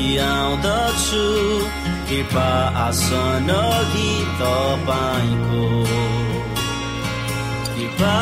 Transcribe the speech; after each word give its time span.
आउँदछु 0.00 1.24
कृपा 2.08 2.48
आसन 2.86 3.50
अघि 3.56 4.12
तपाईँको 4.40 5.64
कृपा 7.74 8.16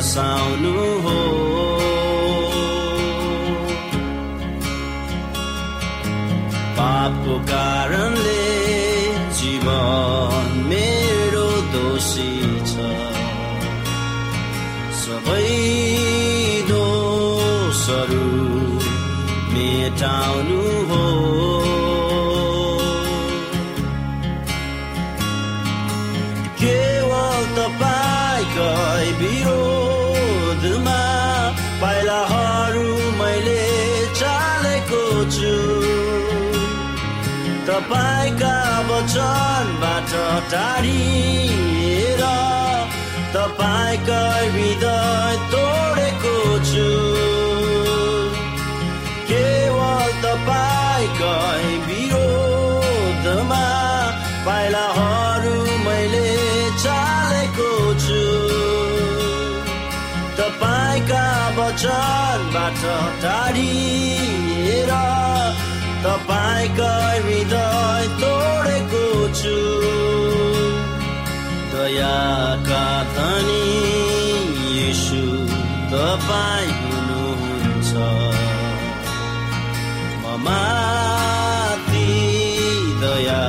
वर्षाउनु 0.00 0.74
हो 1.04 1.18
पापको 6.78 7.34
कारणले 7.50 8.13
तपाईँका 60.55 61.27
वचनबाट 61.57 62.83
टाढिएर 63.21 64.91
तपाईँकै 66.05 67.15
हृदय 67.25 68.05
तोडेको 68.21 69.03
छु। 69.39 69.57
दयाका 71.73 72.87
धनी 73.15 73.67
यीशु 74.79 75.23
तपाईँ 75.91 76.71
हुनुहुन्छ। 76.79 77.91
माथि 80.45 82.11
दया 83.03 83.43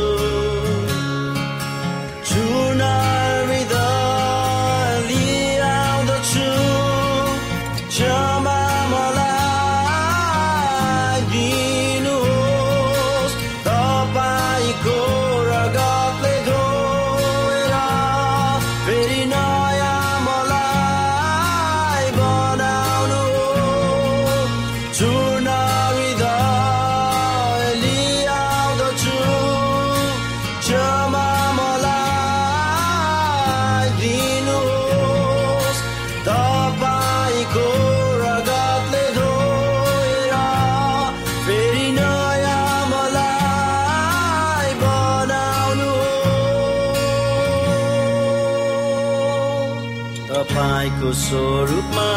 स्वरूपमा 51.17 52.11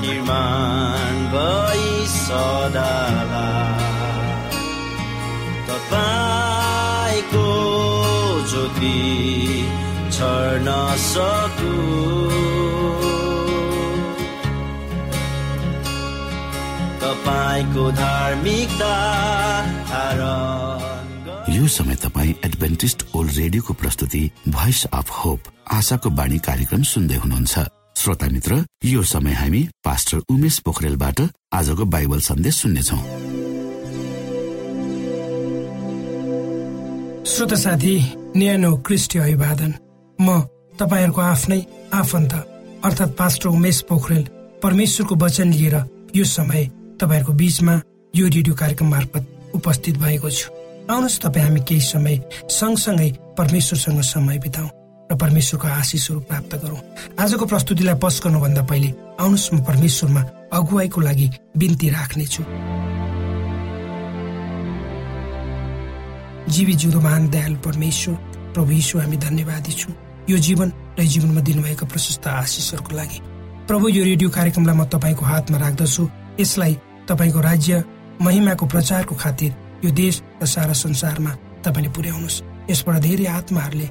निर्माण 0.00 1.14
भई 1.34 2.06
सदाला 2.08 3.48
तपाईँको 5.68 7.46
ज्योति 8.50 8.98
छर्न 10.12 10.68
सकु। 11.08 11.76
यो 21.48 21.66
समय 21.68 21.94
तपाईँ 21.94 22.34
एडभेन्टिस्ट 22.44 23.04
ओल्ड 23.14 23.32
रेडियोको 23.36 23.72
प्रस्तुति 23.74 24.22
भोइस 24.48 24.84
अफ 24.92 25.10
होप 25.10 25.40
आशाको 25.72 26.10
बाणी 26.10 26.38
कार्यक्रम 26.48 26.82
सुन्दै 26.92 27.16
हुनुहुन्छ। 27.16 27.77
श्रोता 27.98 28.26
मित्र 28.26 28.56
यो 28.84 29.02
समय 29.02 29.32
हामी 29.34 29.60
पास्टर 29.84 30.18
उमेश 30.30 30.58
पोखरेलबाट 30.66 31.20
आजको 31.52 31.84
बाइबल 31.84 32.20
सन्देश 32.20 32.54
सुन्नेछौ। 32.54 32.98
श्रोता 37.26 37.56
साथी 37.56 37.94
न्यानो 38.36 38.70
क्रिस्टी 38.86 39.18
अभिवादन। 39.18 39.74
म 40.18 40.38
तपाईँहरूको 40.78 41.20
आफ्नै 41.20 41.60
आफन्त 41.92 42.32
अर्थात् 42.86 43.18
पास्टर 43.18 43.48
उमेश 43.48 43.80
पोखरेल 43.90 44.24
परमेश्वरको 44.62 45.14
वचन 45.16 45.52
लिएर 45.52 45.76
यो 46.16 46.24
समय 46.24 46.70
तपाईँहरूको 47.02 47.32
बीचमा 47.34 47.80
यो 48.14 48.26
रेडियो 48.28 48.54
कार्यक्रम 48.54 48.88
मार्फत 48.90 49.52
उपस्थित 49.54 49.98
भएको 49.98 50.30
छु। 50.30 50.46
आउनुहोस् 50.86 51.20
तपाईँ 51.26 51.46
हामी 51.46 51.60
केही 51.66 51.80
समय 51.82 52.22
सँगसँगै 52.46 53.10
परमेश्वरसँग 53.38 54.00
समय 54.06 54.38
बिताउँ। 54.38 54.77
र 55.10 55.16
परमेश्वरको 55.16 55.68
आशिषहरू 55.68 56.20
प्राप्त 56.20 56.54
गरौँ। 56.62 56.80
आजको 57.18 57.44
प्रस्तुतिलाई 57.46 57.96
पस 58.02 58.20
गर्नुभन्दा 58.24 58.62
पहिले 58.62 58.88
आउनुहोस् 59.20 59.52
म 59.54 59.56
परमेश्वरमा 59.64 60.22
अगुवाईको 60.52 61.00
लागि 61.00 61.26
बिन्ती 61.56 61.88
राख्नेछु। 61.88 62.42
जीवी 66.48 66.74
जिउँदो 66.80 67.00
महान 67.00 67.28
दयालु 67.28 67.58
परमेश्वर 67.60 68.14
प्रभु 68.54 68.70
यीशु 68.72 68.98
हामी 68.98 69.16
धन्यवादी 69.16 69.72
छौँ। 69.72 69.94
यो 70.30 70.36
जीवन 70.38 70.72
र 70.98 71.02
जीवनमा 71.04 71.40
दिनुभएको 71.40 71.86
प्रशस्त 71.86 72.26
आशिषहरूको 72.26 72.96
लागि। 72.96 73.18
प्रभु 73.68 73.88
यो 73.88 74.04
रेडियो 74.04 74.28
कार्यक्रमलाई 74.30 74.76
म 74.76 74.84
तपाईँको 74.88 75.24
हातमा 75.24 75.58
राख्दछु। 75.58 76.02
यसलाई 76.40 76.74
तपाईँको 77.08 77.40
राज्य 77.40 77.84
महिमाको 78.20 78.66
प्रचारको 78.66 79.14
खातिर 79.14 79.50
यो 79.84 79.90
देश 79.92 80.22
र 80.42 80.46
सारा 80.46 80.72
संसारमा 80.72 81.32
तपाईँले 81.64 81.90
पुर्याउनुहोस्। 81.92 82.42
यसबाट 82.70 82.96
धेरै 83.00 83.26
आत्माहरूले 83.28 83.88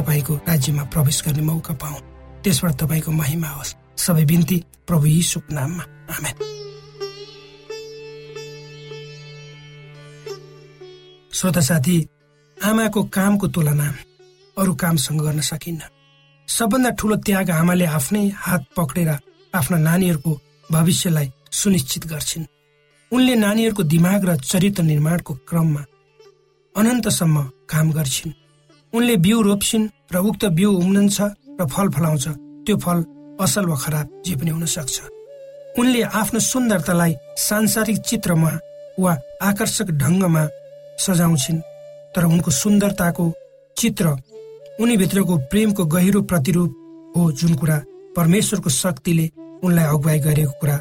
तपाईँको 0.00 0.34
राज्यमा 0.34 0.84
प्रवेश 0.84 1.22
गर्ने 1.26 1.42
मौका 1.42 1.74
पाऊ। 1.74 1.94
त्यसबाट 2.44 2.74
तपाईँको 2.74 3.10
महिमा 3.12 3.48
होस्। 3.48 3.76
सबै 3.96 4.24
बिन्ती 4.24 4.64
प्रभु 4.86 5.06
यीशुको 5.06 5.54
नाममा। 5.54 5.84
आमेन। 6.16 6.36
श्रोता 11.32 11.60
साथी 11.60 12.08
आमाको 12.64 13.04
कामको 13.04 13.48
तुलना 13.48 13.94
अरू 14.58 14.74
कामसँग 14.74 15.20
गर्न 15.20 15.40
सकिन्न। 15.40 15.80
सबभन्दा 16.48 16.90
ठुलो 16.90 17.16
त्याग 17.16 17.50
आमाले 17.50 17.84
आफ्नै 17.84 18.28
हात 18.36 18.64
पक्रेर 18.76 19.18
आफ्ना 19.54 19.78
नानीहरूको 19.78 20.40
भविष्यलाई 20.72 21.32
सुनिश्चित 21.52 22.06
गर्छिन्। 22.06 22.46
उनले 23.12 23.34
नानीहरूको 23.34 23.82
दिमाग 23.82 24.24
र 24.24 24.36
चरित्र 24.36 24.82
निर्माणको 24.82 25.34
क्रममा 25.34 25.84
अनन्तसम्म 26.76 27.42
काम 27.42 27.92
गर्छिन्। 27.92 28.39
उनले 28.92 29.16
बिउ 29.24 29.40
रोप्छिन् 29.42 29.90
र 30.12 30.16
उक्त 30.28 30.44
बिउ 30.58 30.70
उम्रन्छ 30.82 31.18
र 31.60 31.66
फल 31.72 31.88
फलाउँछ। 31.94 32.26
त्यो 32.66 32.76
फल 32.84 32.98
असल 33.40 33.64
वा 33.70 33.76
खराब 33.82 34.06
जे 34.26 34.34
पनि 34.36 34.50
हुन 34.50 34.64
सक्छ 34.66 34.96
उनले 35.78 36.00
आफ्नो 36.20 36.40
सुन्दरतालाई 36.42 37.12
सांसारिक 37.38 37.98
चित्रमा 38.08 38.52
वा 38.98 39.12
आकर्षक 39.48 39.88
ढङ्गमा 40.02 40.42
सजाउँछिन् 40.98 41.64
तर 42.14 42.24
उनको 42.26 42.50
सुन्दरताको 42.62 43.24
चित्र 43.76 44.06
उनीभित्रको 44.80 45.36
प्रेमको 45.50 45.84
गहिरो 45.94 46.20
प्रतिरूप 46.30 46.70
हो 47.16 47.30
जुन 47.32 47.54
कुरा 47.60 47.76
परमेश्वरको 48.16 48.70
शक्तिले 48.82 49.26
उनलाई 49.64 49.86
अगुवाई 49.86 50.18
गरेको 50.26 50.52
कुरा 50.60 50.76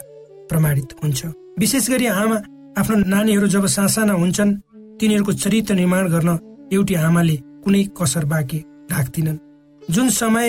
प्रमाणित 0.49 0.89
हुन्छ। 1.03 1.19
विशेष 1.59 1.89
गरी 1.89 2.05
आमा 2.07 2.37
आफ्नो 2.79 2.95
नानीहरू 3.13 3.47
जब 3.53 3.65
सासाना 3.75 4.13
हुन्छन् 4.13 4.57
तिनीहरूको 4.99 5.33
चरित्र 5.43 5.73
निर्माण 5.75 6.07
गर्न 6.09 6.29
एउटी 6.73 6.95
आमाले 7.07 7.37
कुनै 7.63 7.83
कसर 7.97 8.25
बाँकी 8.25 8.59
राख्दिनन्। 8.91 9.37
जुन 9.81 10.09
समय 10.11 10.47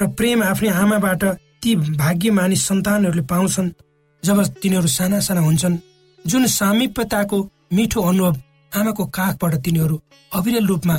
र 0.00 0.06
प्रेम 0.16 0.42
आफ्नै 0.42 0.68
आमाबाट 0.82 1.24
ती 1.62 1.70
भाग्यमानी 1.96 2.56
सन्तानहरूले 2.58 3.22
पाउँछन् 3.22 3.74
जब 4.22 4.42
तिनीहरू 4.62 4.88
साना 4.88 5.20
साना 5.20 5.40
हुन्छन् 5.40 5.76
जुन 6.24 6.46
सामिप्यताको 6.50 7.38
मिठो 7.72 8.00
अनुभव 8.02 8.34
आमाको 8.72 9.04
काखबाट 9.16 9.54
तिनीहरू 9.64 10.00
अविरल 10.32 10.66
रूपमा 10.66 10.96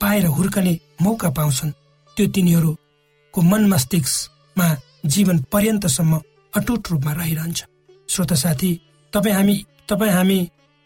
पाएर 0.00 0.26
हुर्कने 0.26 0.72
मौका 1.02 1.30
पाउँछन् 1.30 1.76
त्यो 2.16 2.26
तिनीहरूको 2.34 3.40
मन 3.42 3.62
मस्तिष्कमा 3.68 4.68
जीवन 5.06 5.38
पर्यन्तसम्म 5.52 6.20
अटुट 6.52 6.90
रूपमा 6.90 7.12
रहिरहन्छ। 7.12 7.60
श्रोता 8.08 8.34
साथी 8.34 8.70
तपाईँ 9.12 9.34
हामी 9.34 9.56
तपाईँ 9.88 10.12
हामी 10.12 10.38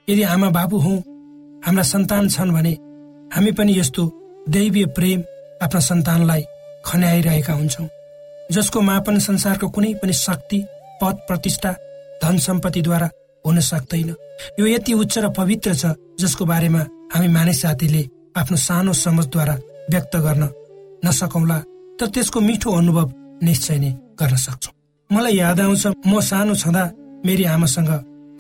यदि 0.09 0.23
आमा 0.25 0.49
बाबु 0.51 0.79
हौ 0.79 0.95
हाम्रा 1.67 1.83
सन्तान 1.83 2.29
छन् 2.29 2.53
भने 2.53 2.73
हामी 3.35 3.53
पनि 3.53 3.79
यस्तो 3.79 4.03
दैवीय 4.49 4.87
प्रेम 4.97 5.23
आफ्ना 5.63 5.81
सन्तानलाई 5.81 6.43
खन्याइरहेका 6.87 7.53
हुन्छौँ। 7.53 7.89
जसको 8.53 8.81
मापन 8.81 9.19
संसारको 9.19 9.69
कुनै 9.69 9.93
पनि 10.03 10.13
शक्ति 10.13 10.59
पद 11.03 11.17
प्रतिष्ठा 11.29 11.73
धन 12.23 12.39
सम्पत्तिद्वारा 12.39 13.09
हुन 13.45 13.61
सक्दैन। 13.61 14.15
यो 14.61 14.67
यति 14.67 14.93
उच्च 14.93 15.19
र 15.19 15.29
पवित्र 15.31 15.75
छ 15.75 15.95
जसको 16.21 16.45
बारेमा 16.45 16.83
हामी 17.15 17.29
मानिस 17.29 17.63
जातिले 17.63 18.03
आफ्नो 18.37 18.57
सानो 18.57 18.93
समझद्वारा 18.95 19.55
व्यक्त 19.91 20.17
गर्न 20.17 20.49
नसकौँला 21.05 21.59
तर 22.01 22.07
त्यसको 22.15 22.41
मिठो 22.41 22.71
अनुभव 22.73 23.13
निश्चय 23.43 23.79
नै 23.79 23.91
गर्न 24.21 24.37
सक्छौ। 24.37 24.71
मलाई 25.11 25.37
याद 25.37 25.61
आउँछ 25.61 25.87
म 26.07 26.21
सानो 26.21 26.55
छँदा 26.55 26.85
मेरी 27.27 27.45
आमासँग 27.45 27.91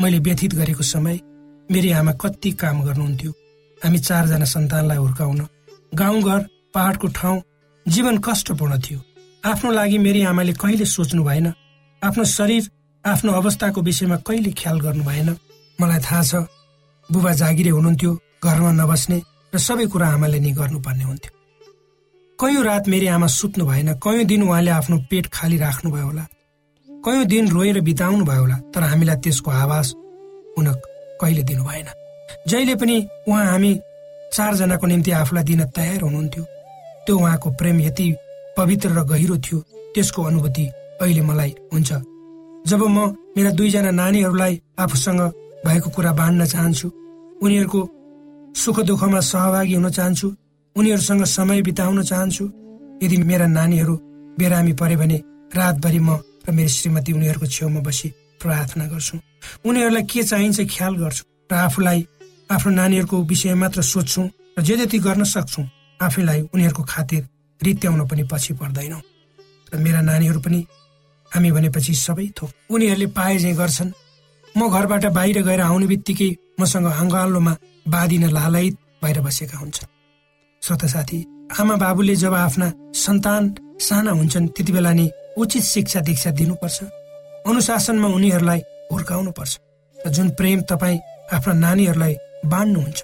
मैले 0.00 0.19
व्यथित 0.19 0.55
गरेको 0.55 0.83
समय 0.85 1.21
मेरी 1.69 1.90
आमा 1.93 2.12
कति 2.12 2.50
काम 2.61 2.83
गर्नुहुन्थ्यो। 2.85 3.33
हामी 3.80 3.99
चारजना 3.99 4.45
सन्तानलाई 4.45 4.99
हुर्काउन 4.99 5.40
गाउँघर 5.95 6.40
पहाडको 6.75 7.06
ठाउँ 7.18 7.42
जीवन 7.87 8.18
कष्टपूर्ण 8.26 8.78
थियो। 8.85 9.00
आफ्नो 9.45 9.71
लागि 9.73 9.99
मेरी 9.99 10.23
आमाले 10.30 10.52
कहिले 10.62 10.85
सोच्नु 10.87 11.23
भएन 11.25 11.47
आफ्नो 12.02 12.25
शरीर 12.37 12.71
आफ्नो 13.04 13.33
अवस्थाको 13.33 13.80
विषयमा 13.83 14.16
कहिले 14.26 14.50
ख्याल 14.61 14.80
गर्नु 14.80 15.04
भएन। 15.04 15.28
मलाई 15.78 16.00
थाहा 16.06 16.23
छ 16.23 16.35
बुबा 17.09 17.33
जागिरे 17.40 17.71
हुनुहुन्थ्यो 17.71 18.12
घरमा 18.45 18.71
नबस्ने 18.83 19.18
र 19.54 19.59
सबै 19.59 19.87
कुरा 19.92 20.06
आमाले 20.16 20.38
नै 20.40 20.52
गर्नुपर्ने 20.59 21.04
हुन्थ्यो। 21.04 21.33
कयौँ 22.38 22.64
रात 22.64 22.88
मेरी 22.88 23.06
आमा 23.16 23.26
सुत्नु 23.38 23.64
भएन 23.66 23.92
कयौँ 24.04 24.25
दिन 24.25 24.42
उहाँले 24.42 24.71
आफ्नो 24.71 24.97
पेट 25.11 25.26
खाली 25.33 25.56
राख्नुभयो 25.59 26.06
होला। 26.06 26.25
कयौँ 26.88 27.25
दिन 27.33 27.49
रोएर 27.54 27.80
बिताउनु 27.87 28.25
भयो 28.25 28.40
होला 28.40 28.56
तर 28.75 28.83
हामीलाई 28.90 29.16
त्यसको 29.25 29.50
आवाज 29.50 29.87
हुन 30.56 30.66
कहिले 31.21 31.42
दिनु 31.49 31.64
भएन। 31.64 31.88
जहिले 32.49 32.75
पनि 32.80 32.97
उहाँ 33.28 33.45
हामी 33.47 33.73
चारजनाको 34.35 34.87
निम्ति 34.87 35.11
आफूलाई 35.21 35.45
दिन 35.45 35.64
तयार 35.76 36.00
हुनुहुन्थ्यो 36.00 36.45
त्यो 37.06 37.16
उहाँको 37.18 37.50
प्रेम 37.59 37.80
यति 37.80 38.06
पवित्र 38.56 38.88
र 38.99 39.04
गहिरो 39.11 39.37
थियो 39.38 39.59
त्यसको 39.95 40.23
अनुभूति 40.23 40.64
अहिले 41.00 41.23
मलाई 41.23 41.54
हुन्छ। 41.73 41.92
जब 42.68 42.83
म 42.88 42.99
मेरा 43.37 43.50
दुईजना 43.59 43.90
नानीहरूलाई 43.90 44.61
आफूसँग 44.78 45.21
भएको 45.66 45.90
कुरा 45.90 46.12
बाँड्न 46.12 46.45
चाहन्छु 46.47 46.88
उनीहरूको 47.42 47.80
सुख 48.62 48.80
दुःखमा 48.88 49.21
सहभागी 49.21 49.75
हुन 49.75 49.90
चाहन्छु 49.90 50.28
उनीहरूसँग 50.76 51.25
समय 51.25 51.62
बिताउन 51.62 52.02
चाहन्छु 52.02 52.45
यदि 53.02 53.16
मेरा 53.30 53.47
नानीहरू 53.47 53.95
बिरामी 54.38 54.73
परे 54.80 54.97
भने 54.97 55.18
रातभरि 55.56 55.99
म 55.99 56.18
र 56.49 56.52
मेरो 56.52 56.68
श्रीमती 56.68 57.12
उनीहरूको 57.12 57.47
छेउमा 57.47 57.80
बसी 57.80 58.09
प्रार्थना 58.42 58.87
गर्छु। 58.87 59.18
उनीहरूलाई 59.66 60.02
के 60.11 60.23
चाहिन्छ 60.23 60.61
ख्याल 60.75 60.95
गर्छु 60.97 61.25
र 61.52 61.54
आफूलाई 61.54 62.06
आफ्नो 62.50 62.71
नानीहरूको 62.73 63.17
विषय 63.23 63.55
मात्र 63.55 63.83
सोध्छु 63.83 64.23
र 64.59 64.62
जे 64.62 64.76
जति 64.76 64.99
गर्न 64.99 65.25
सक्छु 65.25 65.62
आफैलाई 66.00 66.41
उनीहरूको 66.55 66.83
खातिर 66.83 67.23
रित्याउन 67.61 68.07
पनि 68.07 68.23
पछि 68.23 68.53
पर्दैनौ। 68.55 69.00
र 69.75 69.79
मेरा 69.79 70.00
नानीहरू 70.00 70.41
पनि 70.41 70.61
हामी 71.33 71.50
भनेपछि 71.53 71.95
सबै 71.95 72.26
थोक। 72.38 72.50
उनीहरूले 72.71 73.07
पाए 73.07 73.38
चाहिँ 73.38 73.57
गर्छन्। 73.57 73.91
म 74.55 74.61
घरबाट 74.71 75.05
बाहिर 75.11 75.43
गएर 75.43 75.61
आउने 75.61 75.87
बित्तिकै 75.87 76.31
मसँग 76.61 76.87
अङ्गालोमा 76.87 77.53
बाँधिन 77.88 78.25
लालयित 78.31 78.75
भएर 79.03 79.21
बसेका 79.21 79.59
हुन्छन्। 79.59 79.91
श्रोता 80.62 80.87
साथी 80.87 81.19
आमा 81.61 81.76
बाबुले 81.76 82.15
जब 82.17 82.35
आफ्ना 82.35 82.73
सन्तान 82.95 83.55
साना 83.81 84.11
हुन्छन् 84.11 84.49
त्यति 84.55 84.73
बेला 84.73 84.93
नै 84.93 85.07
उचित 85.38 85.65
शिक्षा 85.65 86.00
दीक्षा 86.00 86.31
दिनुपर्छ। 86.31 86.79
अनुशासनमा 87.47 88.09
उनीहरूलाई 88.09 88.61
हुर्काउनु 88.93 89.31
पर्छ 89.31 89.53
र 89.97 90.11
जुन 90.11 90.29
प्रेम 90.38 90.61
तपाईँ 90.71 90.99
आफ्ना 91.35 91.55
नानीहरूलाई 91.65 92.15
बाँड्नुहुन्छ। 92.53 92.99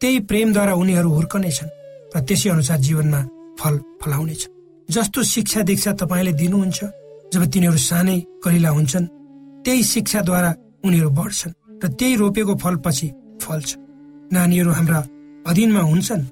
त्यही 0.00 0.18
प्रेमद्वारा 0.28 0.72
उनीहरू 0.74 1.10
हुर्कनेछन् 1.16 1.70
र 2.14 2.20
त्यसै 2.26 2.48
अनुसार 2.50 2.78
जीवनमा 2.86 3.20
फल 3.60 3.74
फलाउनेछ 4.00 4.42
जस्तो 4.88 5.22
शिक्षा 5.34 5.60
दीक्षा 5.68 5.92
तपाईँले 6.00 6.32
दिनुहुन्छ 6.40 6.78
जब 7.32 7.42
तिनीहरू 7.52 7.78
सानै 7.90 8.18
कलिला 8.44 8.70
हुन्छन् 8.76 9.06
त्यही 9.64 9.82
शिक्षाद्वारा 9.92 10.50
उनीहरू 10.84 11.10
बढ्छन् 11.18 11.56
र 11.82 11.84
त्यही 11.98 12.14
रोपेको 12.16 12.54
फल 12.62 12.74
पछि 12.84 13.08
फल्छ 13.42 13.68
नानीहरू 14.32 14.70
हाम्रा 14.70 15.00
अधीनमा 15.46 15.82
हुन्छन्। 15.90 16.22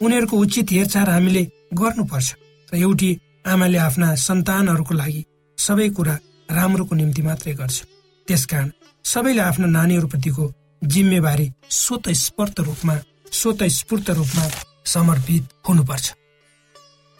उनीहरूको 0.00 0.36
उचित 0.36 0.66
हेरचाह 0.72 1.04
हामीले 1.10 1.42
गर्नुपर्छ 1.74 2.28
र 2.72 2.74
एउटी 2.76 3.10
आमाले 3.46 3.78
आफ्ना 3.78 4.08
सन्तानहरूको 4.26 4.94
लागि 4.94 5.22
सबै 5.58 5.88
कुरा 5.96 6.14
राम्रोको 6.50 6.94
निम्ति 6.94 7.22
मात्रै 7.22 7.52
गर्छ। 7.54 7.76
त्यसकारण 8.28 8.68
सबैले 9.04 9.42
आफ्ना 9.42 9.66
नानीहरूप्रतिको 9.76 10.44
जिम्मेवारी 10.84 11.52
स्वत 11.70 12.08
स्फूर्त 12.08 12.60
रूपमा 12.60 12.98
स्वत 13.32 13.62
स्फूर्त 13.62 14.10
रूपमा 14.10 14.50
समर्पित 14.86 15.48
हुनुपर्छ। 15.68 16.14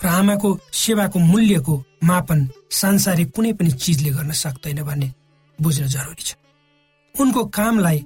र 0.04 0.06
आमाको 0.06 0.58
सेवाको 0.72 1.18
मूल्यको 1.18 1.84
मापन 2.04 2.48
सांसारिक 2.70 3.30
कुनै 3.30 3.52
पनि 3.52 3.70
चिजले 3.70 4.10
गर्न 4.10 4.32
सक्दैन 4.32 4.82
भन्ने 4.82 5.12
बुझ्न 5.60 5.86
जरुरी 5.86 6.22
छ। 6.22 6.36
उनको 7.20 7.44
कामलाई 7.44 7.98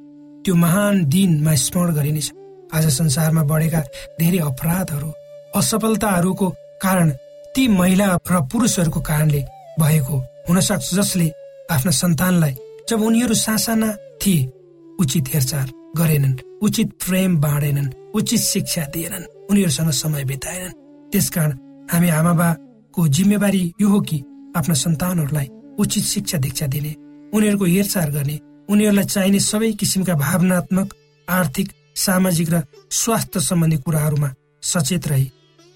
त्यो 0.44 0.54
महान 0.54 1.04
दिनमा 1.04 1.54
स्मरण 1.54 1.94
गरिनेछ। 1.94 2.32
आज 2.74 2.86
संसारमा 2.88 3.42
बढेका 3.42 3.80
धेरै 4.20 4.38
अपराधहरू 4.38 5.12
असफलताहरूको 5.56 6.50
कारण 6.82 7.10
ती 7.54 7.68
महिला 7.68 8.18
र 8.30 8.40
पुरुषहरूको 8.42 9.00
कारणले 9.00 9.42
भएको 9.80 10.16
हुन 10.48 10.60
सक्छ 10.60 10.94
जसले 10.94 11.32
आफ्ना 11.70 11.90
सन्तानलाई 11.90 12.54
जब 12.90 13.02
उनीहरू 13.02 13.34
सासाना 13.34 13.92
थिए 14.22 14.63
उचित 15.00 15.28
हेरचाह 15.34 15.66
गरेनन् 15.98 16.36
उचित 16.62 16.88
प्रेम 17.04 17.36
बाँडेनन् 17.40 17.92
उचित 18.14 18.40
शिक्षा 18.40 18.84
दिएनन् 18.94 19.30
उनीहरूसँग 19.50 19.90
समय 19.92 20.24
बिताएनन्। 20.24 20.76
त्यसकारण 21.12 21.52
हामी 21.92 22.08
आमा 22.08 22.32
बाको 22.32 23.08
जिम्मेवारी 23.08 23.62
यो 23.80 23.88
हो 23.88 24.00
कि 24.00 24.18
आफ्ना 24.56 24.74
सन्तानहरूलाई 24.74 25.48
उचित 25.78 26.04
शिक्षा 26.04 26.38
दीक्षा 26.38 26.66
दिने 26.66 26.92
उनीहरूको 27.34 27.64
हेरचाह 27.64 28.06
गर्ने 28.06 28.38
उनीहरूलाई 28.68 29.04
चाहिने 29.04 29.40
सबै 29.40 29.72
किसिमका 29.72 30.14
भावनात्मक 30.14 30.94
आर्थिक 31.28 31.68
सामाजिक 31.96 32.48
र 32.50 32.62
स्वास्थ्य 32.90 33.40
सम्बन्धी 33.40 33.76
कुराहरूमा 33.76 34.30
सचेत 34.62 35.08
रही 35.08 35.26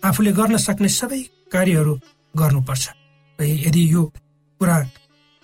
आफूले 0.02 0.32
गर्न 0.32 0.56
सक्ने 0.56 0.88
सबै 0.88 1.20
कार्यहरू 1.52 1.94
गर्नुपर्छ। 2.34 2.88
यदि 3.38 3.82
यो 3.92 4.02
कुरा 4.60 4.76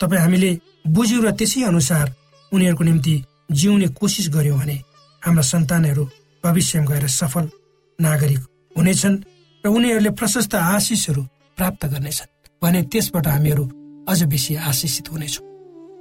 तपाईँ 0.00 0.20
हामीले 0.20 0.50
बुझ्यौँ 0.86 1.22
र 1.24 1.30
त्यसै 1.30 1.62
अनुसार 1.62 2.06
उनीहरूको 2.52 2.84
निम्ति 2.84 3.14
जिउने 3.50 3.88
कोसिस 3.98 4.28
गर्यौँ 4.28 4.58
भने 4.58 4.76
हाम्रा 5.22 5.42
सन्तानहरू 5.42 6.04
भविष्यमा 6.44 6.86
गएर 6.86 7.06
सफल 7.08 7.50
नागरिक 7.98 8.42
हुनेछन् 8.76 9.22
र 9.64 9.68
उनीहरूले 9.68 10.10
प्रशस्त 10.10 10.54
आशिषहरू 10.54 11.22
प्राप्त 11.58 11.86
गर्नेछन् 11.86 12.32
भने 12.62 12.82
त्यसबाट 12.82 13.26
हामीहरू 13.26 13.64
अझ 14.08 14.22
बेसी 14.24 14.54
आशिषित 14.54 15.12
हुनेछौँ। 15.12 15.46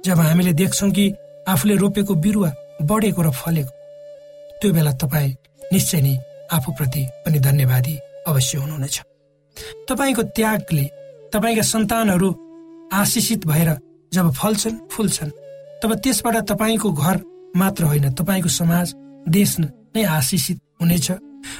जब 0.04 0.18
हामीले 0.20 0.52
देख्छौँ 0.52 0.90
कि 0.90 1.04
आफूले 1.48 1.74
रोपेको 1.76 2.14
बिरुवा 2.14 2.50
बढेको 2.82 3.22
र 3.22 3.30
फलेको 3.32 3.72
त्यो 4.60 4.72
बेला 4.72 4.92
तपाईँ 4.92 5.36
निश्चय 5.72 6.00
नै 6.00 6.14
आफूप्रति 6.52 7.02
पनि 7.24 7.38
धन्यवादी 7.38 7.94
अवश्य 8.28 8.58
हुनुहुनेछ। 8.58 8.96
तपाईँको 9.88 10.22
त्यागले 10.36 10.84
तपाईँका 11.32 11.62
सन्तानहरू 11.62 12.28
आशिषित 12.92 13.46
भएर 13.46 13.70
जब 14.12 14.32
फल्छन् 14.32 14.78
फुल्छन् 14.92 15.30
तब 15.82 15.94
त्यसबाट 15.94 16.36
तपाईँको 16.50 16.92
घर 16.92 17.16
मात्र 17.56 17.84
होइन 17.84 18.12
तपाईँको 18.12 18.48
समाज 18.48 18.94
देश 19.28 19.58
नै 19.60 20.02
आशिषित 20.02 20.58
हुनेछ 20.80 21.10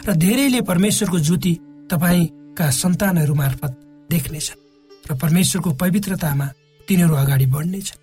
र 0.07 0.13
धेरैले 0.15 0.61
परमेश्वरको 0.61 1.19
ज्योति 1.19 1.53
तपाईँका 1.91 2.71
सन्तानहरू 2.71 3.35
मार्फत 3.35 3.73
देख्नेछन् 4.11 4.63
र 5.11 5.15
परमेश्वरको 5.15 5.71
पवित्रतामा 5.75 6.47
तिनीहरू 6.89 7.15
अगाडि 7.15 7.47
बढ्नेछन्। 7.47 8.03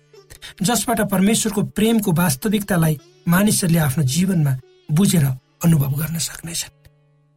जसबाट 0.62 1.00
परमेश्वरको 1.10 1.62
प्रेमको 1.76 2.12
वास्तविकतालाई 2.12 2.98
मानिसहरूले 3.28 3.78
आफ्नो 3.78 4.04
जीवनमा 4.04 4.52
बुझेर 4.90 5.24
अनुभव 5.64 5.92
गर्न 6.00 6.18
सक्नेछन्। 6.18 6.74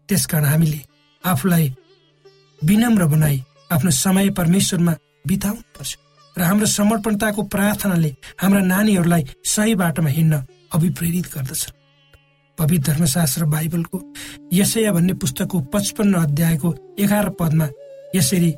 त्यसकारण 0.09 0.45
हामीले 0.45 0.79
आफूलाई 1.23 1.65
विनम्र 2.61 3.05
बनाई 3.05 3.37
आफ्नो 3.71 3.91
समय 3.91 4.29
परमेश्वरमा 4.29 4.93
बिताउनु 5.27 5.61
पर्छ 5.75 5.91
र 6.37 6.41
हाम्रो 6.41 6.65
समर्पणताको 6.67 7.41
प्रार्थनाले 7.53 8.11
हाम्रा 8.41 8.61
नानीहरूलाई 8.61 9.23
सही 9.45 9.75
बाटोमा 9.75 10.09
हिँड्न 10.09 10.35
अभिप्रेरित 10.75 11.25
गर्दछ। 11.33 11.63
पवित्र 12.57 12.91
धर्मशास्त्र 12.91 13.45
बाइबलको 13.45 13.97
यसैया 14.53 14.91
भन्ने 14.91 15.13
पुस्तकको 15.21 15.59
पचपन्न 15.73 16.13
अध्यायको 16.15 16.69
एघार 16.99 17.29
पदमा 17.39 17.67
यसरी 18.15 18.51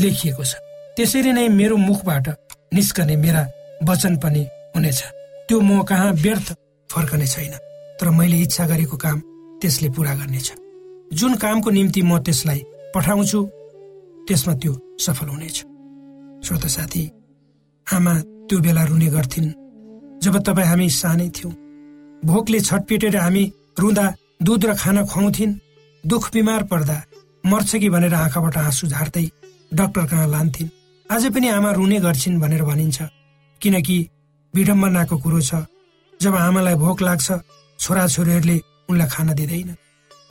लेखिएको 0.00 0.44
छ 0.44 0.52
त्यसरी 0.96 1.32
नै 1.32 1.48
मेरो 1.48 1.76
मुखबाट 1.78 2.28
निस्कने 2.74 3.16
मेरा 3.16 3.42
वचन 3.88 4.16
पनि 4.16 4.42
हुनेछ। 4.76 5.00
त्यो 5.48 5.60
म 5.60 5.82
कहाँ 5.84 6.12
व्यर्थ 6.24 6.48
फर्कने 6.90 7.26
छैन 7.26 7.54
तर 8.00 8.10
मैले 8.10 8.36
इच्छा 8.44 8.66
गरेको 8.66 8.96
काम 8.96 9.18
त्यसले 9.60 9.88
पुरा 9.96 10.14
गर्नेछ। 10.14 10.48
जुन 11.12 11.34
कामको 11.36 11.70
निम्ति 11.70 12.02
म 12.02 12.18
त्यसलाई 12.20 12.60
पठाउँछु 12.94 13.40
त्यसमा 14.28 14.54
त्यो 14.60 14.72
सफल 15.00 15.28
हुनेछ। 15.28 15.56
श्रोत 16.44 16.66
साथी 16.66 17.04
आमा 17.86 18.14
त्यो 18.48 18.58
बेला 18.60 18.82
रुने 18.84 19.08
गर्थिन्। 19.10 19.48
जब 20.22 20.34
तपाईँ 20.42 20.68
हामी 20.68 20.88
सानै 20.90 21.28
थियौँ 21.36 21.52
भोकले 22.22 22.60
छटपिटेर 22.60 23.16
हामी 23.16 23.44
रुँदा 23.78 24.06
दुध 24.42 24.64
र 24.66 24.74
खाना 24.74 25.02
खुवाउँथिन् 25.04 25.58
दुख 26.04 26.24
बिमार 26.32 26.62
पर्दा 26.70 26.96
मर्छ 27.46 27.70
कि 27.76 27.88
भनेर 27.90 28.14
आँखाबाट 28.14 28.56
आँसु 28.58 28.86
झार्दै 28.86 29.26
डाक्टर 29.72 30.04
कहाँ 30.06 30.28
लान्थिन्? 30.28 30.68
अझै 31.06 31.30
पनि 31.30 31.48
आमा 31.48 31.70
रुने 31.72 31.98
गर्छिन् 32.00 32.40
भनेर 32.40 32.62
भनिन्छ। 32.62 32.98
किनकि 33.60 33.98
विडम्बनाको 34.54 35.16
कुरो 35.18 35.40
छ। 35.40 35.54
जब 36.20 36.34
आमालाई 36.36 36.74
भोक 36.74 37.02
लाग्छ 37.02 37.28
छोराछोरीहरूले 37.78 38.56
उनलाई 38.90 39.08
खाना 39.08 39.32
दिँदैन 39.38 39.70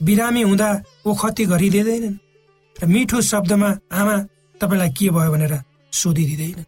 बिरामी 0.00 0.42
हुँदा 0.42 0.68
ओखती 1.06 1.44
गरिदिँदैनन्। 1.52 2.16
र 2.76 2.86
मिठो 2.86 3.20
शब्दमा 3.20 3.70
आमा 3.92 4.16
तपाईँलाई 4.60 4.90
के 4.96 5.10
भयो 5.10 5.32
भनेर 5.32 5.54
सोधिदिँदैन। 5.92 6.64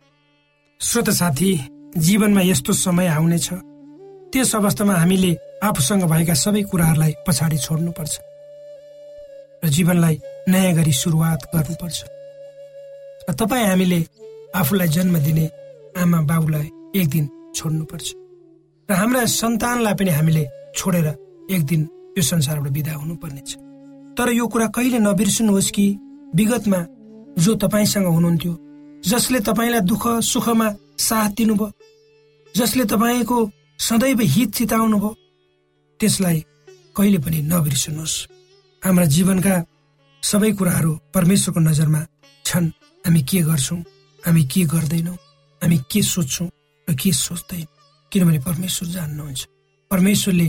श्रोत 0.80 1.10
साथी 1.10 1.50
जीवनमा 1.96 2.42
यस्तो 2.42 2.72
समय 2.72 3.06
आउनेछ। 3.08 3.48
त्यस 4.32 4.54
अवस्थामा 4.54 4.94
हामीले 4.94 5.32
आफूसँग 5.62 6.04
भएका 6.04 6.34
सबै 6.34 6.62
कुराहरूलाई 6.62 7.12
पछाडि 7.26 7.58
छोड्नुपर्छ 7.58 8.14
र 9.64 9.68
जीवनलाई 9.68 10.16
नयाँ 10.48 10.74
गरी 10.74 10.92
सुरुवात 10.92 11.40
गर्नुपर्छ। 11.54 11.98
र 13.28 13.32
तपाईँ 13.34 13.66
हामीले 13.66 14.00
आफूलाई 14.54 14.88
जन्म 14.88 15.18
दिने 15.18 15.46
आमा 16.00 16.20
बाबुलाई 16.30 16.68
एक 16.96 17.08
दिन 17.10 17.24
छोड्नुपर्छ 17.54 18.08
र 18.88 18.92
हाम्रा 18.94 19.24
सन्तानलाई 19.24 19.94
पनि 19.94 20.10
हामीले 20.10 20.44
छोडेर 20.74 21.06
एक 21.50 21.62
दिन 21.66 21.80
यो 22.18 22.22
संसारबाट 22.22 22.72
विदा 22.72 22.94
हुनुपर्नेछ। 22.94 23.50
तर 24.16 24.28
यो 24.32 24.46
कुरा 24.46 24.66
कहिले 24.74 24.98
नबिर्सनुहोस् 24.98 25.70
कि 25.70 25.86
विगतमा 26.34 26.80
जो 27.38 27.54
तपाईँसँग 27.62 28.06
हुनुहुन्थ्यो 28.06 28.52
जसले 29.04 29.40
तपाईँलाई 29.40 29.80
दुःख 29.80 30.04
सुखमा 30.22 30.68
साथ 30.98 31.30
दिनुभयो 31.30 31.72
जसले 32.54 32.84
तपाईँको 32.84 33.38
सदैव 33.78 34.20
हित 34.20 34.54
चिताउनु 34.54 34.98
भयो 34.98 35.16
त्यसलाई 36.00 36.38
कहिले 36.96 37.18
पनि 37.18 37.38
नबिर्सनुहोस्। 37.42 38.16
हाम्रा 38.82 39.04
जीवनका 39.04 39.54
सबै 40.22 40.50
कुराहरू 40.52 40.92
परमेश्वरको 41.14 41.60
नजरमा 41.60 42.00
छन्। 42.44 42.66
हामी 43.04 43.22
के 43.22 43.40
गर्छौँ? 43.40 43.80
हामी 44.26 44.42
के 44.44 44.64
गर्दैनौँ? 44.64 45.16
हामी 45.62 45.78
के 45.90 46.02
सोध्छौँ 46.02 46.48
र 46.88 46.94
के 46.94 47.12
सोच्दैन? 47.12 47.66
किनभने 48.12 48.38
परमेश्वर 48.38 48.88
जान्नुहुन्छ। 48.88 49.40
परमेश्वरले 49.90 50.48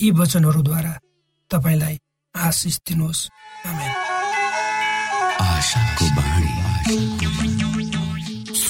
यी 0.00 0.10
वचनहरूद्वारा 0.10 0.94
तपाईँलाई 1.50 1.98
आशिष 2.34 2.76
दिनुहोस्। 2.86 3.30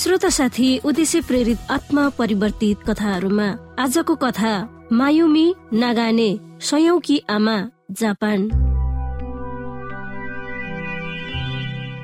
श्रोता 0.00 0.28
साथी 0.28 0.78
उद्देश्य 0.78 1.20
प्रेरित 1.20 1.58
आत्मा 1.70 2.08
परिवर्तित 2.08 2.78
कथाहरूमा 2.88 3.76
आजको 3.78 4.14
कथा 4.14 4.52
मायुमी 4.92 5.54
नागाने 5.72 6.40
सयौकी 6.60 7.18
आमा 7.30 7.56
जापान। 7.90 8.48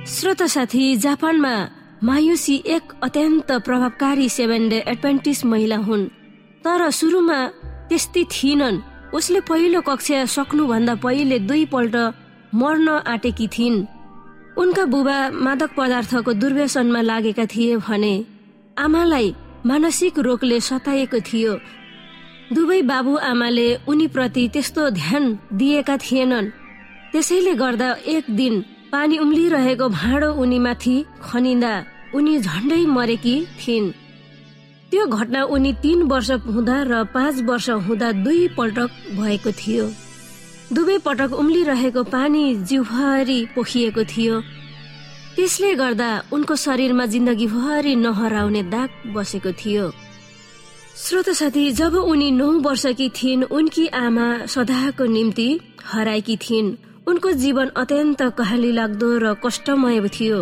श्रोता 0.07 0.47
साथी 0.47 0.97
जापानमा 0.97 1.55
मायुसी 2.05 2.63
एक 2.67 2.93
अत्यन्त 3.03 3.53
प्रभावकारी 3.53 4.29
सेभेन 4.29 4.69
डे 4.69 4.85
एडभेन्टिस 4.89 5.45
महिला 5.45 5.77
हुन्। 5.77 6.07
तर 6.65 6.91
सुरुमा 6.91 7.47
त्यस्तै 7.89 8.25
थिएनन्। 8.25 8.83
उसले 9.15 9.41
पहिलो 9.41 9.81
कक्षा 9.81 10.25
सक्नुभन्दा 10.25 10.95
पहिले 10.95 11.39
दुईपल्ट 11.39 11.97
मर्न 12.55 12.89
आँटेकी 12.89 13.49
थिइन्। 13.49 13.96
उनका 14.57 14.85
बुबा 14.85 15.19
मादक 15.45 15.71
पदार्थको 15.77 16.33
दुर्व्यसनमा 16.33 17.01
लागेका 17.01 17.45
थिए 17.47 17.77
भने 17.77 18.15
आमालाई 18.77 19.35
मानसिक 19.67 20.19
रोगले 20.19 20.61
सताएको 20.61 21.19
थियो। 21.29 21.53
दुवै 22.55 22.81
बाबु 22.83 23.17
आमाले 23.31 23.69
उनीप्रति 23.89 24.49
त्यस्तो 24.53 24.89
ध्यान 24.91 25.25
दिएका 25.53 25.97
थिएनन्। 25.97 26.53
त्यसैले 27.13 27.55
गर्दा 27.55 27.91
एक 28.07 28.25
दिन 28.31 28.55
पानी 28.93 29.19
उम्लिरहेको 29.19 29.89
भाँडो 29.89 30.33
उनीमाथि 30.43 30.97
खनिँदा 31.23 31.75
उनी 32.15 32.39
झन्डै 32.39 32.83
मरेकी 32.87 33.37
थिइन्। 33.61 33.93
त्यो 34.91 35.07
घटना 35.07 35.43
उनी 35.55 35.73
तीन 35.83 36.03
वर्ष 36.09 36.31
हुँदा 36.47 36.83
र 36.89 37.05
पाँच 37.15 37.43
वर्ष 37.43 37.69
हुँदा 37.87 38.13
दुई 38.25 38.49
पटक 38.57 38.91
भएको 39.19 39.53
थियो। 39.53 39.87
दुवै 40.73 40.99
पटक 40.99 41.33
उम्लिरहेको 41.33 42.03
पानी 42.03 42.43
जिउभरि 42.67 43.39
पोखिएको 43.55 44.03
थियो। 44.05 44.41
त्यसले 45.37 45.75
गर्दा 45.75 46.11
उनको 46.33 46.55
शरीरमा 46.57 47.07
जिन्दगीभरि 47.07 47.95
नहराउने 47.97 48.63
दाग 48.63 48.91
बसेको 49.15 49.53
थियो। 49.53 49.93
श्रोत 50.97 51.29
साथी 51.31 51.73
जब 51.73 51.95
उनी 51.95 52.31
नौ 52.31 52.51
वर्षकी 52.67 53.09
थिइन् 53.09 53.45
उनकी 53.45 53.87
आमा 53.87 54.27
सदाको 54.47 55.05
निम्ति 55.07 55.49
हराएकी 55.85 56.37
थिइन्। 56.37 56.75
उनको 57.07 57.33
जीवन 57.33 57.69
अत्यन्त 57.77 58.23
कहाली 58.39 58.73
लाग्दो 58.73 59.11
र 59.19 59.35
कष्टमय 59.47 60.09
थियो। 60.09 60.39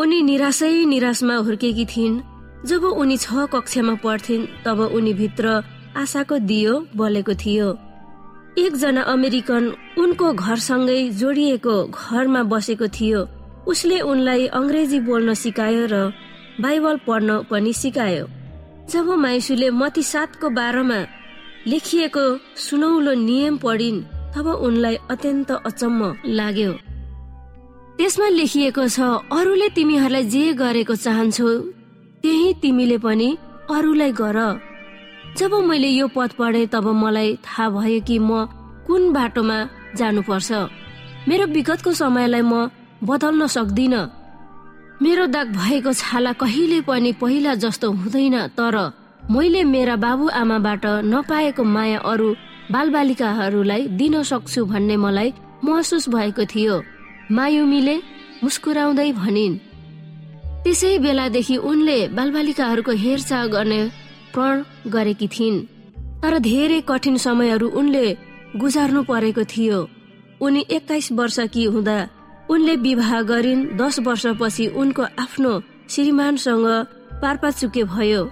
उनी 0.00 0.22
निराशै 0.22 0.84
निराशमा 0.84 1.36
हुर्केकी 1.36 1.84
थिइन्। 1.86 2.20
जब 2.68 2.84
उनी 2.84 3.16
छ 3.16 3.48
कक्षामा 3.54 3.94
पढ्थिन् 4.04 4.46
तब 4.64 4.80
उनी 4.92 5.12
भित्र 5.14 5.62
आशाको 5.96 6.38
दियो 6.38 6.86
बलेको 6.96 7.34
थियो। 7.34 7.87
एकजना 8.56 9.02
अमेरिकन 9.12 9.64
उनको 9.98 10.26
घरसँगै 10.34 11.00
जोडिएको 11.20 11.76
घरमा 11.88 12.42
बसेको 12.52 12.86
थियो। 12.96 13.20
उसले 13.66 13.98
उनलाई 14.10 14.46
अङ्ग्रेजी 14.58 14.98
बोल्न 15.08 15.34
सिकायो 15.34 15.84
र 15.92 15.94
बाइबल 16.60 16.96
पढ्न 17.06 17.28
पनि 17.50 17.72
सिकायो। 17.72 18.24
जब 18.90 19.06
माइसुले 19.24 19.68
मती 19.70 20.02
सातको 20.02 20.48
बाह्रमा 20.50 21.00
लेखिएको 21.66 22.24
सुनौलो 22.56 23.12
नियम 23.28 23.56
पढिन् 23.64 24.04
तब 24.34 24.46
उनलाई 24.66 24.96
अत्यन्त 25.12 25.50
अचम्म 25.68 26.00
लाग्यो। 26.38 26.72
त्यसमा 27.98 28.28
लेखिएको 28.38 28.84
छ 28.88 28.98
अरूले 29.38 29.68
तिमीहरूलाई 29.76 30.24
जे 30.34 30.44
गरेको 30.62 30.94
चाहन्छौ 31.04 31.50
त्यही 32.22 32.48
तिमीले 32.62 32.98
पनि 33.04 33.28
अरूलाई 33.70 34.12
गर। 34.20 34.38
जब 35.36 35.52
मैले 35.68 35.88
यो 35.88 36.06
पद 36.08 36.32
पढे 36.38 36.66
तब 36.66 36.86
मलाई 37.02 37.36
थाहा 37.44 37.68
भयो 37.70 38.00
कि 38.00 38.18
म 38.18 38.46
कुन 38.86 39.12
बाटोमा 39.12 39.58
जानुपर्छ। 39.96 40.50
मेरो 41.28 41.46
विगतको 41.46 41.92
समयलाई 41.92 42.42
म 42.42 42.70
बदल्न 43.04 43.46
सक्दिन। 43.46 43.94
मेरो 45.02 45.26
दाग 45.26 45.46
भएको 45.54 45.92
छाला 45.92 46.32
कहिले 46.32 46.80
पनि 46.80 47.12
पहिला 47.20 47.54
जस्तो 47.54 47.90
हुँदैन 47.92 48.36
तर 48.58 48.76
मैले 49.30 49.62
मेरा 49.64 49.96
बाबुआमाबाट 49.96 50.84
नपाएको 51.04 51.62
माया 51.64 51.98
अरू 52.02 52.28
बालबालिकाहरूलाई 52.72 53.82
दिन 54.00 54.22
सक्छु 54.22 54.64
भन्ने 54.64 54.96
मलाई 54.96 55.32
महसुस 55.64 56.08
भएको 56.08 56.44
थियो। 56.44 56.76
मायुमीले 57.30 57.96
मुस्कुराउँदै 58.42 59.10
भनिन् 59.12 59.60
त्यसै 60.64 60.98
बेलादेखि 60.98 61.56
उनले 61.70 61.98
बालबालिकाहरूको 62.16 62.92
हेरचाह 63.04 63.46
गर्ने 63.54 63.80
प्रण 64.38 64.90
गरेकी 64.90 65.28
थिइन्। 65.28 65.64
तर 66.22 66.38
धेरै 66.38 66.80
कठिन 66.80 67.16
समयहरू 67.16 67.68
उनले 67.68 68.06
गुजार्नु 68.56 69.02
परेको 69.02 69.44
थियो। 69.44 69.78
उनी 70.40 70.62
एक्काइस 70.70 71.12
वर्षकी 71.12 71.64
हुँदा 71.64 71.98
उनले 72.50 72.74
विवाह 72.76 73.10
गरिन्। 73.22 73.66
दस 73.76 73.98
वर्षपछि 74.00 74.66
उनको 74.66 75.02
आफ्नो 75.18 75.52
श्रीमानसँग 75.90 76.66
पारपाचुके 77.22 77.82
भयो। 77.84 78.22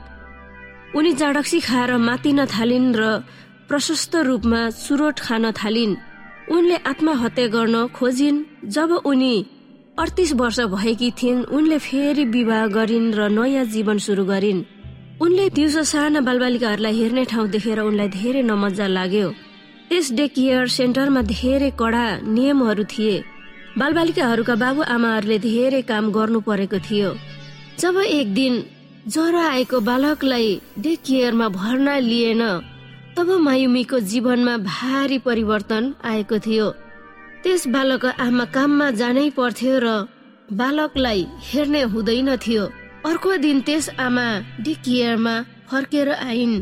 उनी 0.96 1.12
जाडक्सी 1.12 1.60
खाएर 1.60 1.96
मातिन 1.98 2.46
थालिन् 2.46 2.94
र 2.94 3.02
प्रशस्त 3.68 4.16
रूपमा 4.16 4.70
चुरोट 4.70 5.16
खान 5.18 5.50
थालिन्। 5.50 5.98
उनले 6.54 6.76
आत्महत्या 6.86 7.46
गर्न 7.46 7.86
खोजिन्। 7.86 8.44
जब 8.64 8.90
उनी 9.04 9.34
अडतिस 9.98 10.32
वर्ष 10.32 10.60
भएकी 10.60 11.10
थिइन् 11.10 11.44
उनले 11.50 11.78
फेरि 11.78 12.24
विवाह 12.24 12.66
गरिन् 12.66 13.14
र 13.14 13.28
नयाँ 13.28 13.64
जीवन 13.64 13.98
सुरु 13.98 14.24
गरिन्। 14.24 14.64
उनले 15.16 15.48
दिउँसो 15.56 15.82
साना 15.88 16.20
बालबालिकाहरूलाई 16.20 16.94
हेर्ने 16.94 17.24
ठाउँ 17.24 17.48
देखेर 17.48 17.80
उनलाई 17.80 18.08
धेरै 18.12 18.42
नमजा 18.44 18.86
लाग्यो। 18.86 19.28
त्यस 19.88 20.12
डे 20.12 20.26
केयर 20.36 20.68
सेन्टरमा 20.68 21.22
धेरै 21.32 21.70
कडा 21.80 22.04
नियमहरू 22.36 22.84
थिए। 22.84 23.24
बालबालिकाहरूका 23.80 24.54
बाबुआमाहरूले 24.62 25.38
धेरै 25.40 25.82
काम 25.88 26.12
गर्नु 26.12 26.40
परेको 26.48 26.78
थियो। 26.84 27.10
जब 27.80 27.96
एक 28.12 28.28
दिन 28.34 28.54
ज्वरो 29.08 29.40
आएको 29.56 29.80
बालकलाई 29.88 30.48
डे 30.84 30.92
केयरमा 31.00 31.48
भर्ना 31.60 31.96
लिएन 32.10 32.42
तब 33.16 33.28
मायुमीको 33.40 33.98
जीवनमा 34.12 34.56
भारी 34.68 35.18
परिवर्तन 35.24 35.84
आएको 36.04 36.38
थियो। 36.44 36.68
त्यस 37.42 37.62
बालक 37.72 38.04
आमा 38.20 38.44
काममा 38.52 38.90
जानै 39.00 39.28
पर्थ्यो 39.32 39.74
र 39.80 39.86
बालकलाई 40.52 41.20
हेर्ने 41.48 41.82
हुँदैन 41.92 42.36
थियो। 42.36 42.64
अर्को 43.06 43.36
दिन 43.36 43.60
त्यस 43.66 43.88
आमा 44.00 44.26
डिकियरमा 44.64 45.34
फर्केर 45.70 46.08
आइन्। 46.12 46.54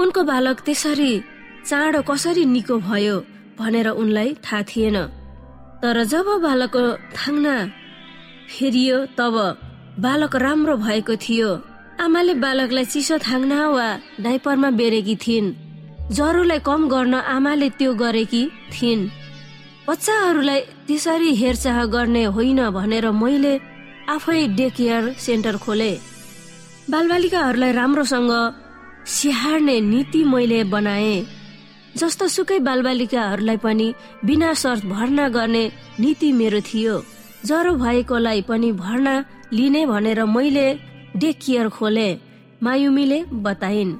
उनको 0.00 0.22
बालक 0.24 0.60
त्यसरी 0.66 1.12
चाँडो 1.68 2.00
कसरी 2.08 2.44
निको 2.44 2.76
भयो 2.88 3.16
भनेर 3.58 3.88
उनलाई 3.92 4.34
थाहा 4.44 4.62
थिएन। 4.70 4.96
तर 5.82 5.96
जब 6.04 6.26
बालकको 6.42 6.84
थाङ्ना 7.16 7.54
फेरियो 8.48 8.98
तब 9.18 9.34
बालक 10.00 10.36
राम्रो 10.36 10.76
भएको 10.86 11.14
थियो। 11.24 11.50
आमाले 12.00 12.34
बालकलाई 12.44 12.84
चिसो 12.84 13.18
थाङ्ना 13.28 13.60
वा 13.68 13.88
डाइपरमा 14.24 14.70
बेरेकी 14.80 15.16
थिइन्। 15.24 15.54
ज्वरोलाई 16.16 16.60
कम 16.68 16.80
गर्न 16.88 17.14
आमाले 17.36 17.68
त्यो 17.78 17.90
गरेकी 17.94 18.42
थिइन्। 18.72 19.10
बच्चाहरूलाई 19.88 20.60
त्यसरी 20.86 21.30
हेरचाह 21.40 21.84
गर्ने 21.94 22.24
होइन 22.36 22.60
भनेर 22.70 23.10
मैले 23.22 23.54
आफै 24.08 24.40
डे 24.58 24.68
केयर 24.76 25.04
सेन्टर 25.24 25.56
खोले। 25.64 25.92
बालबालिकाहरूलाई 26.90 27.72
राम्रोसँग 27.72 28.32
स्याहार्ने 29.06 29.76
नीति 29.80 30.20
मैले 30.24 30.60
बनाए 30.74 31.16
जस्तो 31.96 32.28
सुकै 32.28 32.58
बालबालिकाहरूलाई 32.68 33.56
पनि 33.64 33.86
बिना 34.24 34.52
शर्त 34.62 34.84
भर्ना 34.86 35.28
गर्ने 35.28 35.64
नीति 36.00 36.28
मेरो 36.32 36.60
थियो। 36.68 36.94
ज्वरो 37.46 37.72
भएकोलाई 37.82 38.40
पनि 38.48 38.70
भर्ना 38.82 39.14
लिने 39.52 39.82
भनेर 39.86 40.24
मैले 40.26 40.66
डे 41.16 41.32
केयर 41.42 41.68
खोले 41.68 42.08
मायुमीले 42.62 43.18
बताइन्। 43.44 43.92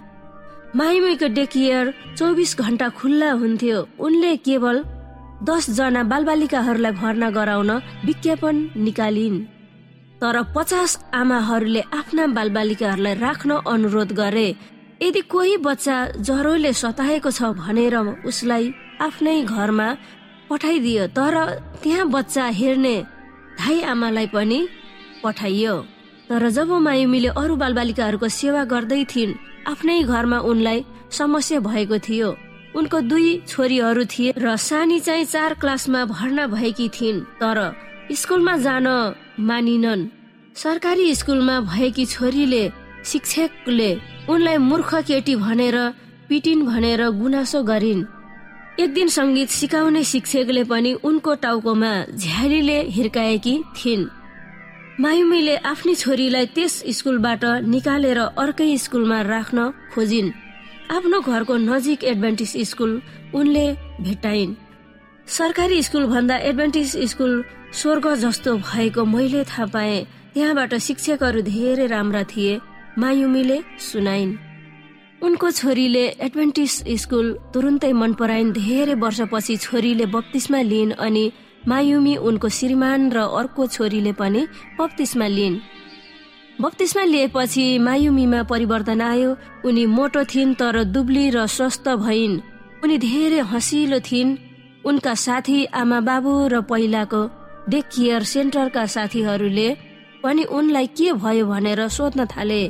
मायुमीको 0.76 1.28
डे 1.36 1.44
केयर 1.46 1.92
चौबिस 2.18 2.56
घन्टा 2.58 2.88
खुल्ला 2.98 3.30
हुन्थ्यो। 3.40 3.78
उनले 4.06 4.32
केवल 4.46 4.76
दसजना 5.48 6.02
बालबालिकाहरूलाई 6.10 6.92
भर्ना 7.02 7.28
गराउन 7.30 7.70
विज्ञापन 8.06 8.56
निकालिन्। 8.86 9.38
तर 10.22 10.36
पचास 10.54 10.90
आमाहरूले 11.14 11.82
आफ्ना 11.94 12.26
बालबालिकाहरूलाई 12.36 13.14
राख्न 13.16 13.50
अनुरोध 13.66 14.12
गरे। 14.12 14.48
यदि 15.02 15.20
कोही 15.32 15.56
बच्चा 15.62 15.96
ज्वरोले 16.26 16.72
सताएको 16.72 17.30
छ 17.30 17.54
भनेर 17.54 17.94
उसलाई 18.26 18.64
आफ्नै 19.00 19.36
घरमा 19.44 19.88
पठाइदियो 20.50 21.06
तर 21.18 21.34
त्यहाँ 21.82 22.06
बच्चा 22.10 22.44
हेर्ने 22.60 22.96
धाई 23.58 23.80
आमालाई 23.92 24.26
पनि 24.34 24.60
पठाइयो। 25.22 25.74
तर 26.28 26.48
जब 26.50 26.70
मायुमीले 26.86 27.30
अरू 27.40 27.54
बालबालिकाहरूको 27.62 28.28
सेवा 28.40 28.62
गर्दै 28.72 29.04
थिइन् 29.12 29.38
आफ्नै 29.70 30.02
घरमा 30.02 30.38
उनलाई 30.50 30.84
समस्या 31.10 31.58
भएको 31.60 31.98
थियो। 32.06 32.28
उनको 32.76 32.98
दुई 33.10 33.28
छोरीहरू 33.48 34.04
थिए 34.12 34.34
र 34.36 34.56
सानी 34.58 34.98
चाहिँ 35.00 35.24
चार 35.24 35.54
क्लासमा 35.62 36.04
भर्ना 36.10 36.46
भएकी 36.48 36.88
थिइन् 36.96 37.24
तर 37.40 37.58
स्कुलमा 38.12 38.56
जान 38.66 38.86
मानिनन्। 39.38 40.06
सरकारी 40.56 41.14
स्कुलमा 41.14 41.60
भएकी 41.60 42.04
छोरीले 42.06 42.62
शिक्षकले 43.04 43.90
उनलाई 44.28 44.56
मूर्ख 44.58 44.94
केटी 45.08 45.34
भनेर 45.36 45.76
पिटिन 46.28 46.66
भनेर 46.66 47.02
गुनासो 47.20 47.62
गरिन्। 47.62 48.04
एक 48.80 48.90
दिन 48.94 49.08
सङ्गीत 49.08 49.48
सिकाउने 49.50 50.02
शिक्षकले 50.04 50.64
पनि 50.64 50.92
उनको 51.02 51.34
टाउकोमा 51.34 51.92
झ्यालीले 52.14 52.78
हिर्काएकी 52.96 53.54
थिइन्। 53.76 54.04
मायुमीले 55.00 55.56
आफ्नी 55.62 55.94
छोरीलाई 55.94 56.46
त्यस 56.54 56.82
स्कुलबाट 56.98 57.44
निकालेर 57.66 58.18
अर्कै 58.18 58.76
स्कुलमा 58.76 59.20
राख्न 59.22 59.58
खोजिन्। 59.94 60.34
आफ्नो 60.90 61.20
घरको 61.20 61.54
नजिक 61.56 62.04
एडभान्टेज 62.04 62.52
स्कुल 62.68 62.92
उनले 63.34 63.66
भेटाइन् 64.00 64.54
सरकारी 65.28 65.82
स्कुल 65.82 66.04
भन्दा 66.06 66.36
एडभान्टेज 66.48 66.96
स्कुल 67.10 67.32
स्वर्ग 67.72 68.14
जस्तो 68.14 68.56
भएको 68.58 69.04
मैले 69.04 69.44
थाहा 69.44 69.66
पाएँ 69.66 70.04
त्यहाँबाट 70.34 70.74
शिक्षकहरू 70.74 71.40
धेरै 71.42 71.86
राम्रा 71.86 72.22
थिए 72.24 72.60
मायुमीले 72.98 73.58
सुनाइन्। 73.80 74.36
उनको 75.22 75.50
छोरीले 75.50 76.04
एडभेन्टिस 76.26 76.72
स्कुल 77.02 77.26
तुरुन्तै 77.54 77.92
मन 77.92 78.12
पराइन् 78.14 78.52
धेरै 78.52 78.94
वर्षपछि 78.94 79.56
छोरीले 79.56 80.06
बत्तिसमा 80.06 80.60
लिइन् 80.62 80.92
अनि 80.98 81.24
मायुमी 81.68 82.16
उनको 82.16 82.48
श्रीमान 82.48 83.10
र 83.12 83.18
अर्को 83.18 83.66
छोरीले 83.66 84.12
पनि 84.12 84.46
बत्तिसमा 84.78 85.26
लिइन्। 85.26 85.60
बत्तिसमा 86.60 87.04
लिएपछि 87.04 87.66
मायुमीमा 87.78 88.42
परिवर्तन 88.42 89.00
आयो 89.00 89.36
उनी 89.64 89.86
मोटो 89.86 90.24
थिइन् 90.24 90.54
तर 90.54 90.84
दुब्ली 90.84 91.30
र 91.30 91.46
स्वस्थ 91.46 91.88
भइन्। 91.88 92.40
उनी 92.84 92.98
धेरै 92.98 93.40
हँसिलो 93.52 94.00
थिइन्। 94.00 94.36
उनका 94.86 95.14
साथी 95.14 95.64
आमा 95.74 96.00
बाबु 96.00 96.32
र 96.48 96.60
पहिलाको 96.62 97.22
डे 97.68 97.80
केयर 97.92 98.22
सेन्टरका 98.24 98.84
साथीहरूले 98.86 99.68
पनि 100.22 100.44
उनलाई 100.50 100.86
के 100.96 101.12
भयो 101.14 101.46
भनेर 101.46 101.80
सोध्न 101.88 102.26
थाले। 102.26 102.62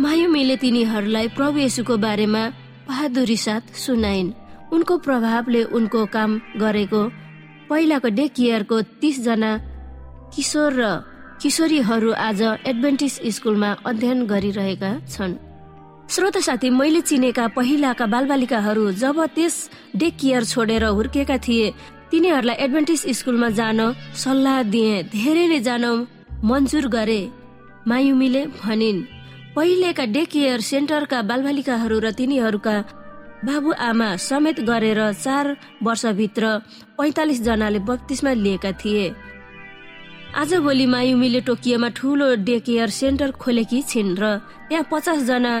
मायुमीले 0.00 0.56
तिनीहरूलाई 0.56 1.28
प्रभु 1.36 1.58
येसुको 1.58 1.96
बारेमा 1.96 2.42
बहादुरी 2.88 3.36
साथ 3.36 3.74
सुनाइन्। 3.76 4.32
उनको 4.72 4.94
प्रभावले 4.98 5.62
उनको 5.70 6.04
काम 6.06 6.30
गरेको 6.56 7.02
पहिलाको 7.70 8.08
डे 8.08 8.26
केयरको 8.28 8.80
जना 9.26 9.52
किशोर 10.34 10.72
र 10.72 10.84
किशोरीहरू 11.42 12.10
आज 12.18 12.40
एडभेन्टिस 12.66 13.14
स्कुलमा 13.34 13.70
अध्ययन 13.86 14.26
गरिरहेका 14.26 14.90
छन्। 15.06 15.34
श्रोत 16.04 16.36
साथी 16.38 16.70
मैले 16.70 17.00
चिनेका 17.00 17.46
पहिलाका 17.56 18.06
बालबालिकाहरू 18.06 18.84
जब 18.92 19.24
त्यस 19.34 19.54
डे 19.96 20.08
केयर 20.10 20.44
छोडेर 20.44 20.84
हुर्केका 20.86 21.36
थिए 21.38 21.72
तिनीहरूलाई 22.14 22.56
एडभेन्टिस 22.64 23.00
स्कुलमा 23.18 23.48
जान 23.58 23.80
सल्लाह 24.14 24.62
दिए। 24.70 25.02
धेरैले 25.10 25.58
जान 25.60 25.84
मन्जुर 26.46 26.86
गरे। 26.88 27.20
मायुमीले 27.90 28.42
भनिन् 28.54 29.00
पहिलेका 29.56 30.04
डे 30.14 30.22
केयर 30.32 30.60
सेन्टरका 30.62 31.18
बालबालिकाहरू 31.26 31.96
र 31.98 32.10
तिनीहरूका 32.14 32.74
बाबुआमा 33.46 34.08
समेत 34.22 34.60
गरेर 34.62 35.00
चार 35.14 35.46
वर्षभित्र 35.82 36.44
पैतालिस 36.98 37.40
जनाले 37.42 37.78
बत्तिसमा 37.82 38.32
लिएका 38.44 38.72
थिए। 38.78 39.06
आजभोलि 40.38 40.86
मायुमीले 40.86 41.40
टोकियोमा 41.50 41.88
ठुलो 41.98 42.28
डे 42.46 42.56
केयर 42.62 42.90
सेन्टर 42.90 43.30
खोलेकी 43.42 43.80
छिन् 43.90 44.14
र 44.22 44.38
त्यहाँ 44.70 44.86
पचास 44.92 45.18
जना 45.26 45.52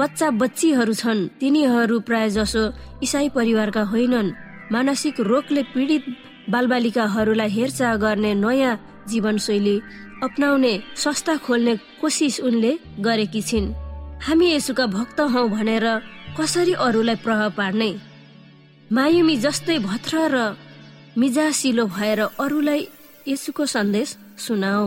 बच्चा 0.00 0.30
बच्चीहरू 0.40 0.94
छन्। 0.94 1.28
तिनीहरू 1.40 2.00
प्राय 2.08 2.26
जसो 2.30 2.62
इसाई 3.04 3.28
परिवारका 3.36 3.82
होइनन्। 3.92 4.32
मानसिक 4.72 5.20
रोगले 5.20 5.62
पीडित 5.62 6.04
बालबालिकाहरूलाई 6.50 7.48
हेरचाह 7.48 7.96
गर्ने 7.96 8.34
नयाँ 8.34 8.80
जीवनशैली 9.08 9.76
अप्नाउने 10.22 10.72
संस्था 10.96 11.36
खोल्ने 11.36 11.74
कोसिस 12.00 12.40
उनले 12.40 12.72
गरेकी 13.00 13.42
छिन्। 13.42 13.72
हामी 14.24 14.46
यसुका 14.54 14.86
भक्त 14.86 15.20
हौ 15.20 15.48
भनेर 15.48 15.86
कसरी 16.40 16.72
अरूलाई 16.72 17.16
प्रभाव 17.16 17.50
पार्ने? 17.50 17.90
मायुमी 18.92 19.36
जस्तै 19.36 19.78
भत्र 19.78 20.14
र 20.32 20.56
मिजासिलो 21.18 21.86
भएर 21.86 22.20
अरूलाई 22.40 22.88
यसुको 23.28 23.66
सन्देश 23.66 24.16
सुनाऊ। 24.38 24.86